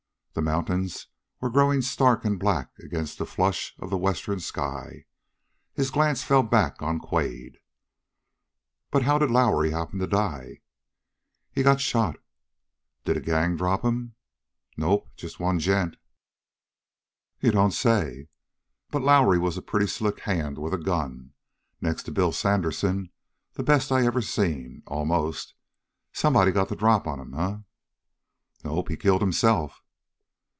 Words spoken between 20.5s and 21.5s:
with a gun